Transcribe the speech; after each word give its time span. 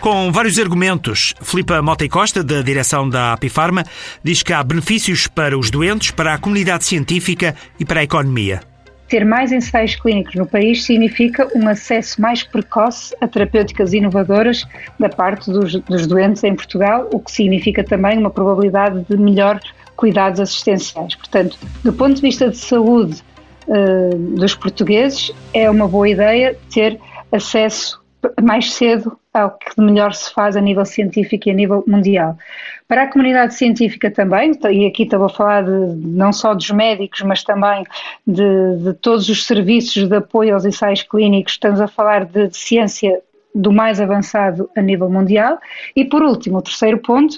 Com 0.00 0.32
vários 0.32 0.58
argumentos, 0.58 1.34
Filipa 1.42 1.82
Mota 1.82 2.06
e 2.06 2.08
Costa, 2.08 2.42
da 2.42 2.62
direção 2.62 3.06
da 3.06 3.34
Apifarma, 3.34 3.84
diz 4.24 4.42
que 4.42 4.50
há 4.50 4.62
benefícios 4.64 5.26
para 5.26 5.58
os 5.58 5.70
doentes, 5.70 6.10
para 6.10 6.32
a 6.32 6.38
comunidade 6.38 6.84
científica 6.84 7.54
e 7.78 7.84
para 7.84 8.00
a 8.00 8.04
economia. 8.04 8.62
Ter 9.08 9.26
mais 9.26 9.52
ensaios 9.52 9.96
clínicos 9.96 10.36
no 10.36 10.46
país 10.46 10.84
significa 10.84 11.46
um 11.54 11.68
acesso 11.68 12.18
mais 12.18 12.42
precoce 12.42 13.14
a 13.20 13.28
terapêuticas 13.28 13.92
inovadoras 13.92 14.64
da 14.98 15.10
parte 15.10 15.50
dos, 15.50 15.74
dos 15.74 16.06
doentes 16.06 16.42
em 16.44 16.54
Portugal, 16.54 17.06
o 17.12 17.20
que 17.20 17.30
significa 17.30 17.84
também 17.84 18.16
uma 18.16 18.30
probabilidade 18.30 19.04
de 19.06 19.18
melhor 19.18 19.60
cuidados 19.96 20.40
assistenciais. 20.40 21.14
Portanto, 21.14 21.58
do 21.84 21.92
ponto 21.92 22.14
de 22.14 22.22
vista 22.22 22.48
de 22.48 22.56
saúde 22.56 23.22
uh, 23.68 24.16
dos 24.34 24.54
portugueses, 24.54 25.30
é 25.52 25.68
uma 25.68 25.86
boa 25.86 26.08
ideia 26.08 26.56
ter 26.72 26.98
acesso 27.30 28.00
mais 28.40 28.72
cedo 28.72 29.19
ao 29.32 29.56
que 29.56 29.80
melhor 29.80 30.12
se 30.12 30.32
faz 30.32 30.56
a 30.56 30.60
nível 30.60 30.84
científico 30.84 31.48
e 31.48 31.52
a 31.52 31.54
nível 31.54 31.84
mundial. 31.86 32.36
Para 32.88 33.04
a 33.04 33.06
comunidade 33.06 33.54
científica 33.54 34.10
também, 34.10 34.52
e 34.70 34.86
aqui 34.86 35.04
estou 35.04 35.24
a 35.24 35.28
falar 35.28 35.62
de, 35.62 35.70
não 35.70 36.32
só 36.32 36.54
dos 36.54 36.70
médicos, 36.70 37.22
mas 37.22 37.44
também 37.44 37.84
de, 38.26 38.76
de 38.82 38.94
todos 38.94 39.28
os 39.28 39.46
serviços 39.46 40.08
de 40.08 40.16
apoio 40.16 40.54
aos 40.54 40.64
ensaios 40.64 41.02
clínicos, 41.02 41.52
estamos 41.52 41.80
a 41.80 41.86
falar 41.86 42.24
de, 42.24 42.48
de 42.48 42.56
ciência 42.56 43.20
do 43.54 43.72
mais 43.72 44.00
avançado 44.00 44.68
a 44.76 44.82
nível 44.82 45.08
mundial. 45.08 45.58
E 45.94 46.04
por 46.04 46.22
último, 46.22 46.58
o 46.58 46.62
terceiro 46.62 46.98
ponto, 46.98 47.36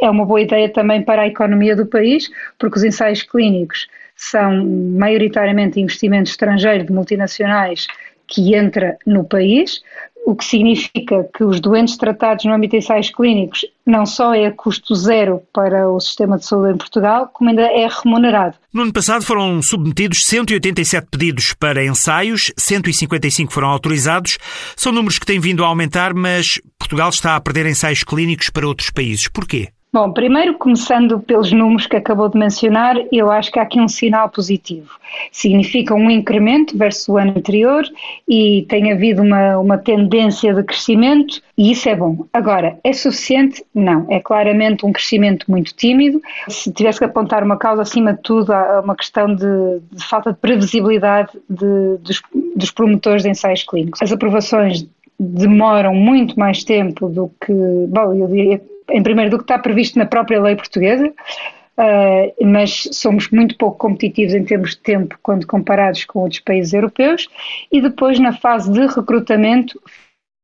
é 0.00 0.08
uma 0.08 0.24
boa 0.24 0.40
ideia 0.40 0.68
também 0.70 1.02
para 1.02 1.22
a 1.22 1.26
economia 1.26 1.76
do 1.76 1.86
país, 1.86 2.30
porque 2.58 2.78
os 2.78 2.84
ensaios 2.84 3.22
clínicos 3.22 3.86
são 4.16 4.64
maioritariamente 4.64 5.80
investimentos 5.80 6.32
estrangeiros 6.32 6.86
de 6.86 6.92
multinacionais 6.92 7.86
que 8.26 8.54
entra 8.54 8.96
no 9.06 9.24
país, 9.24 9.82
o 10.24 10.34
que 10.34 10.44
significa 10.44 11.28
que 11.36 11.44
os 11.44 11.60
doentes 11.60 11.96
tratados 11.96 12.44
no 12.44 12.54
âmbito 12.54 12.72
de 12.72 12.78
ensaios 12.78 13.10
clínicos 13.10 13.64
não 13.86 14.06
só 14.06 14.34
é 14.34 14.46
a 14.46 14.52
custo 14.52 14.94
zero 14.94 15.42
para 15.52 15.90
o 15.90 16.00
sistema 16.00 16.38
de 16.38 16.46
saúde 16.46 16.72
em 16.72 16.76
Portugal, 16.78 17.28
como 17.32 17.50
ainda 17.50 17.62
é 17.62 17.86
remunerado. 17.86 18.56
No 18.72 18.82
ano 18.82 18.92
passado 18.92 19.22
foram 19.22 19.60
submetidos 19.60 20.24
187 20.24 21.08
pedidos 21.10 21.52
para 21.52 21.84
ensaios, 21.84 22.50
155 22.56 23.52
foram 23.52 23.68
autorizados. 23.68 24.38
São 24.76 24.92
números 24.92 25.18
que 25.18 25.26
têm 25.26 25.38
vindo 25.38 25.62
a 25.62 25.68
aumentar, 25.68 26.14
mas 26.14 26.58
Portugal 26.78 27.10
está 27.10 27.36
a 27.36 27.40
perder 27.40 27.66
ensaios 27.66 28.02
clínicos 28.02 28.48
para 28.48 28.66
outros 28.66 28.90
países. 28.90 29.28
Porquê? 29.28 29.68
Bom, 29.94 30.10
primeiro 30.10 30.54
começando 30.54 31.20
pelos 31.20 31.52
números 31.52 31.86
que 31.86 31.94
acabou 31.94 32.28
de 32.28 32.36
mencionar, 32.36 32.96
eu 33.12 33.30
acho 33.30 33.52
que 33.52 33.60
há 33.60 33.62
aqui 33.62 33.80
um 33.80 33.86
sinal 33.86 34.28
positivo. 34.28 34.90
Significa 35.30 35.94
um 35.94 36.10
incremento 36.10 36.76
versus 36.76 37.08
o 37.08 37.16
ano 37.16 37.34
anterior 37.36 37.84
e 38.28 38.66
tem 38.68 38.90
havido 38.90 39.22
uma, 39.22 39.56
uma 39.56 39.78
tendência 39.78 40.52
de 40.52 40.64
crescimento 40.64 41.40
e 41.56 41.70
isso 41.70 41.88
é 41.88 41.94
bom. 41.94 42.26
Agora, 42.32 42.76
é 42.82 42.92
suficiente? 42.92 43.64
Não. 43.72 44.04
É 44.10 44.18
claramente 44.18 44.84
um 44.84 44.90
crescimento 44.90 45.48
muito 45.48 45.72
tímido. 45.72 46.20
Se 46.48 46.72
tivesse 46.72 46.98
que 46.98 47.04
apontar 47.04 47.44
uma 47.44 47.56
causa, 47.56 47.82
acima 47.82 48.14
de 48.14 48.22
tudo, 48.22 48.52
há 48.52 48.80
uma 48.80 48.96
questão 48.96 49.32
de, 49.32 49.78
de 49.92 50.04
falta 50.08 50.32
de 50.32 50.38
previsibilidade 50.40 51.30
de, 51.48 51.98
dos, 51.98 52.20
dos 52.56 52.72
promotores 52.72 53.22
de 53.22 53.28
ensaios 53.28 53.62
clínicos. 53.62 54.02
As 54.02 54.10
aprovações 54.10 54.84
demoram 55.20 55.94
muito 55.94 56.36
mais 56.36 56.64
tempo 56.64 57.08
do 57.08 57.30
que, 57.40 57.52
bom, 57.88 58.12
eu 58.12 58.26
diria 58.26 58.60
em 58.90 59.02
primeiro 59.02 59.30
do 59.30 59.38
que 59.38 59.44
está 59.44 59.58
previsto 59.58 59.98
na 59.98 60.06
própria 60.06 60.40
lei 60.40 60.56
portuguesa, 60.56 61.08
uh, 61.08 62.46
mas 62.46 62.88
somos 62.92 63.28
muito 63.30 63.56
pouco 63.56 63.78
competitivos 63.78 64.34
em 64.34 64.44
termos 64.44 64.70
de 64.70 64.78
tempo 64.78 65.18
quando 65.22 65.46
comparados 65.46 66.04
com 66.04 66.20
outros 66.20 66.40
países 66.40 66.72
europeus, 66.72 67.28
e 67.70 67.80
depois 67.80 68.18
na 68.18 68.32
fase 68.32 68.70
de 68.72 68.86
recrutamento 68.86 69.80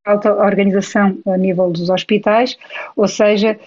falta 0.05 0.32
organização 0.32 1.19
a 1.27 1.36
nível 1.36 1.70
dos 1.70 1.91
hospitais, 1.91 2.56
ou 2.97 3.06
seja, 3.06 3.58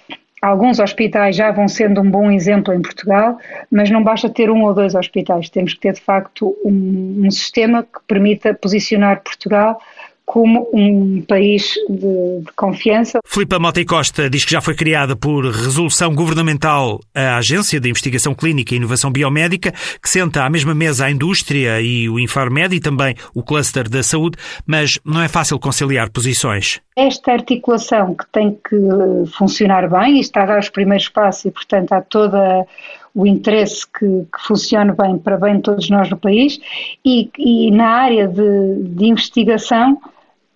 Alguns 0.44 0.78
hospitais 0.78 1.36
já 1.36 1.50
vão 1.50 1.66
sendo 1.66 2.02
um 2.02 2.10
bom 2.10 2.30
exemplo 2.30 2.74
em 2.74 2.82
Portugal, 2.82 3.38
mas 3.70 3.90
não 3.90 4.04
basta 4.04 4.28
ter 4.28 4.50
um 4.50 4.62
ou 4.62 4.74
dois 4.74 4.94
hospitais, 4.94 5.48
temos 5.48 5.72
que 5.72 5.80
ter 5.80 5.94
de 5.94 6.02
facto 6.02 6.54
um, 6.62 7.22
um 7.24 7.30
sistema 7.30 7.82
que 7.82 7.98
permita 8.06 8.52
posicionar 8.52 9.22
Portugal 9.22 9.80
como 10.24 10.68
um 10.72 11.22
país 11.22 11.74
de, 11.88 12.40
de 12.40 12.52
confiança. 12.56 13.20
Filipe 13.26 13.58
Mota 13.58 13.80
e 13.80 13.84
Costa 13.84 14.30
diz 14.30 14.44
que 14.44 14.52
já 14.52 14.60
foi 14.60 14.74
criada 14.74 15.14
por 15.14 15.44
resolução 15.44 16.14
governamental 16.14 17.00
a 17.14 17.36
Agência 17.36 17.78
de 17.78 17.90
Investigação 17.90 18.34
Clínica 18.34 18.74
e 18.74 18.78
Inovação 18.78 19.12
Biomédica, 19.12 19.72
que 20.02 20.08
senta 20.08 20.44
à 20.44 20.50
mesma 20.50 20.74
mesa 20.74 21.06
a 21.06 21.10
indústria 21.10 21.80
e 21.80 22.08
o 22.08 22.18
Infarmed 22.18 22.74
e 22.74 22.80
também 22.80 23.14
o 23.34 23.42
cluster 23.42 23.88
da 23.88 24.02
saúde, 24.02 24.38
mas 24.66 24.98
não 25.04 25.20
é 25.20 25.28
fácil 25.28 25.58
conciliar 25.58 26.10
posições. 26.10 26.80
Esta 26.96 27.32
articulação 27.32 28.14
que 28.14 28.26
tem 28.32 28.52
que 28.52 28.76
funcionar 29.36 29.88
bem 29.90 30.16
e 30.16 30.20
está 30.20 30.42
a 30.42 30.46
dar 30.46 30.58
os 30.58 30.68
primeiros 30.68 31.08
passos 31.08 31.44
e, 31.44 31.50
portanto, 31.50 31.92
há 31.92 32.00
toda 32.00 32.66
o 33.14 33.26
interesse 33.26 33.86
que, 33.86 34.06
que, 34.06 34.46
funcione 34.46 34.92
bem 34.92 35.18
para 35.18 35.36
bem 35.36 35.56
de 35.56 35.62
todos 35.62 35.88
nós 35.88 36.10
no 36.10 36.16
país 36.16 36.58
e, 37.04 37.30
e 37.38 37.70
na 37.70 37.88
área 37.88 38.26
de, 38.26 38.82
de 38.82 39.06
investigação 39.06 40.00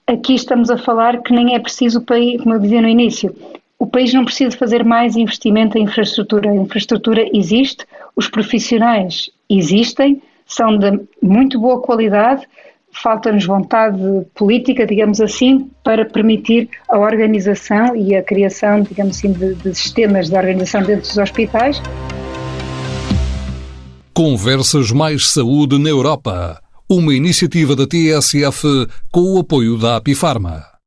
aqui 0.09 0.35
estamos 0.35 0.71
a 0.71 0.79
falar 0.79 1.23
que 1.23 1.33
nem 1.33 1.55
é 1.55 1.59
preciso 1.59 1.99
o 1.99 2.03
país, 2.03 2.41
como 2.43 2.55
eu 2.55 2.59
dizia 2.59 2.81
no 2.81 2.89
início, 2.89 3.35
o 3.79 3.87
país 3.87 4.13
não 4.13 4.25
precisa 4.25 4.57
fazer 4.57 4.85
mais 4.85 5.17
investimento 5.17 5.79
em 5.79 5.83
infraestrutura. 5.85 6.51
A 6.51 6.57
infraestrutura 6.57 7.29
existe, 7.33 7.87
os 8.17 8.29
profissionais 8.29 9.31
existem, 9.49 10.21
são 10.47 10.77
de 10.79 10.99
muito 11.23 11.61
boa 11.61 11.81
qualidade, 11.81 12.45
falta-nos 12.91 13.45
vontade 13.45 13.99
política, 14.35 14.87
digamos 14.87 15.21
assim, 15.21 15.71
para 15.85 16.07
permitir 16.07 16.69
a 16.89 16.99
organização 16.99 17.95
e 17.95 18.17
a 18.17 18.23
criação, 18.23 18.81
digamos 18.83 19.19
assim, 19.19 19.33
de, 19.33 19.55
de 19.55 19.75
sistemas 19.75 20.29
de 20.31 20.37
organização 20.37 20.83
dentro 20.83 21.03
dos 21.03 21.19
hospitais. 21.19 21.81
Conversas 24.15 24.91
Mais 24.91 25.31
Saúde 25.31 25.79
na 25.79 25.91
Europa 25.91 26.61
uma 26.89 27.15
iniciativa 27.15 27.77
da 27.77 27.87
TSF 27.87 28.89
com 29.11 29.35
o 29.35 29.39
apoio 29.39 29.77
da 29.77 29.97
Apifarma. 29.97 30.78